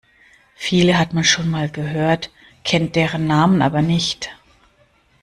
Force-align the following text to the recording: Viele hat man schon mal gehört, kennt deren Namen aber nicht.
Viele 0.55 0.97
hat 0.97 1.13
man 1.13 1.23
schon 1.23 1.47
mal 1.47 1.69
gehört, 1.69 2.31
kennt 2.63 2.95
deren 2.95 3.27
Namen 3.27 3.61
aber 3.61 3.83
nicht. 3.83 4.31